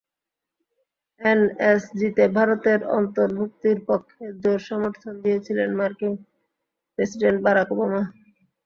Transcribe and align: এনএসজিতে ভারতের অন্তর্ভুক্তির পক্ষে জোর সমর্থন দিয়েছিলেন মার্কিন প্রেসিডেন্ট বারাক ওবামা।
এনএসজিতে 1.21 2.23
ভারতের 2.37 2.79
অন্তর্ভুক্তির 2.97 3.77
পক্ষে 3.89 4.23
জোর 4.41 4.59
সমর্থন 4.69 5.13
দিয়েছিলেন 5.23 5.69
মার্কিন 5.79 6.13
প্রেসিডেন্ট 6.99 7.39
বারাক 7.45 7.69
ওবামা। 7.73 8.01